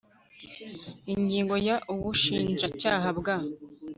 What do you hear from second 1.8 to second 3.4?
Ubushinjacyaha bwa